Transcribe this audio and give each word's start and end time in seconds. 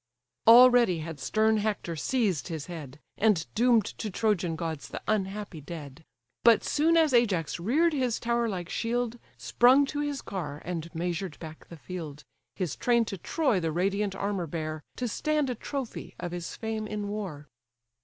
Already 0.47 0.97
had 1.01 1.19
stern 1.19 1.57
Hector 1.57 1.95
seized 1.95 2.47
his 2.47 2.65
head, 2.65 2.99
And 3.19 3.45
doom'd 3.53 3.85
to 3.99 4.09
Trojan 4.09 4.55
gods 4.55 4.87
the 4.87 4.99
unhappy 5.07 5.61
dead; 5.61 6.03
But 6.43 6.63
soon 6.63 6.97
as 6.97 7.13
Ajax 7.13 7.59
rear'd 7.59 7.93
his 7.93 8.19
tower 8.19 8.49
like 8.49 8.67
shield, 8.67 9.19
Sprung 9.37 9.85
to 9.85 9.99
his 9.99 10.23
car, 10.23 10.59
and 10.65 10.89
measured 10.95 11.37
back 11.37 11.67
the 11.67 11.77
field, 11.77 12.23
His 12.55 12.75
train 12.75 13.05
to 13.05 13.17
Troy 13.19 13.59
the 13.59 13.71
radiant 13.71 14.15
armour 14.15 14.47
bear, 14.47 14.81
To 14.95 15.07
stand 15.07 15.51
a 15.51 15.53
trophy 15.53 16.15
of 16.19 16.31
his 16.31 16.55
fame 16.55 16.87
in 16.87 17.07
war. 17.07 17.47